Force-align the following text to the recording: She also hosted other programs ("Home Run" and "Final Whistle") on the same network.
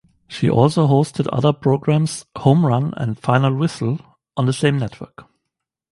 She 0.27 0.49
also 0.49 0.87
hosted 0.87 1.27
other 1.31 1.53
programs 1.53 2.25
("Home 2.39 2.65
Run" 2.65 2.95
and 2.97 3.19
"Final 3.19 3.53
Whistle") 3.53 3.99
on 4.35 4.47
the 4.47 4.51
same 4.51 4.79
network. 4.79 5.27